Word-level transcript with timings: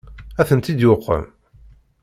Ad 0.39 0.45
tent-id-yuqem? 0.47 1.25